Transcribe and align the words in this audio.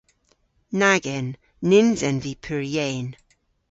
Nag 0.79 1.03
en. 1.17 1.27
Nyns 1.69 1.99
en 2.07 2.17
vy 2.23 2.33
pur 2.43 2.63
yeyn. 2.73 3.07